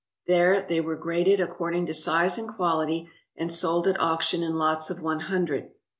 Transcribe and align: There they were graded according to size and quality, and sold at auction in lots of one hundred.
There 0.25 0.65
they 0.67 0.81
were 0.81 0.95
graded 0.95 1.39
according 1.39 1.85
to 1.85 1.93
size 1.93 2.39
and 2.39 2.49
quality, 2.49 3.11
and 3.37 3.51
sold 3.51 3.85
at 3.85 4.01
auction 4.01 4.41
in 4.41 4.55
lots 4.55 4.89
of 4.89 4.99
one 4.99 5.19
hundred. 5.19 5.69